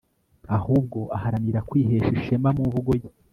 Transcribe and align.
ahubwo 0.57 0.99
aharanira 1.15 1.59
kwihesha 1.69 2.11
ishema 2.19 2.49
mu 2.57 2.63
mvugo 2.69 2.91
ye 2.99 3.07